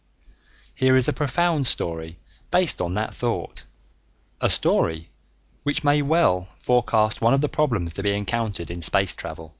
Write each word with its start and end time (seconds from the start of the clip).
Here 0.73 0.97
is 0.97 1.07
a 1.07 1.13
profound 1.13 1.67
story 1.67 2.17
based 2.49 2.81
on 2.81 2.95
that 2.95 3.13
thought 3.13 3.65
a 4.41 4.49
story 4.49 5.11
which 5.61 5.83
may 5.83 6.01
well 6.01 6.47
forecast 6.57 7.21
one 7.21 7.35
of 7.35 7.41
the 7.41 7.47
problems 7.47 7.93
to 7.93 8.01
be 8.03 8.13
encountered 8.13 8.71
in 8.71 8.81
space 8.81 9.13
travel. 9.13 9.49